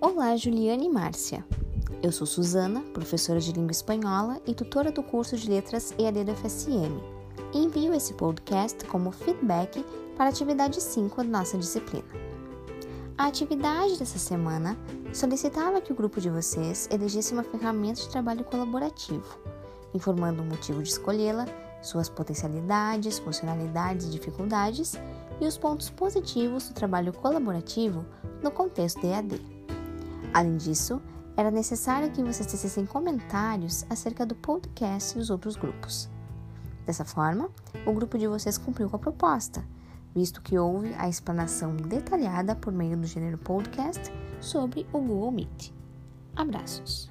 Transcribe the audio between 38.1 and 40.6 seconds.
de vocês cumpriu com a proposta, visto que